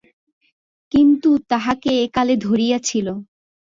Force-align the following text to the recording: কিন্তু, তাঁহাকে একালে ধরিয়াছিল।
কিন্তু, 0.91 1.29
তাঁহাকে 1.49 1.91
একালে 2.05 2.35
ধরিয়াছিল। 2.37 3.07